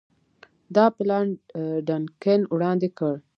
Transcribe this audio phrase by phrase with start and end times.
[0.75, 1.27] دا پلان
[1.87, 3.13] ډنکن وړاندي کړ.